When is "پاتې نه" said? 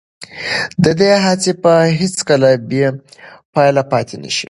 3.91-4.29